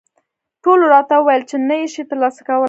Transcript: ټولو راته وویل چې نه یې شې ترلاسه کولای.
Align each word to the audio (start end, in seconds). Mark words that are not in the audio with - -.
ټولو 0.63 0.83
راته 0.93 1.13
وویل 1.17 1.43
چې 1.49 1.55
نه 1.67 1.75
یې 1.79 1.87
شې 1.93 2.03
ترلاسه 2.09 2.41
کولای. 2.47 2.59